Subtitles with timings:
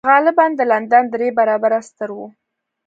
[0.09, 2.19] غالباً د لندن درې برابره ستر و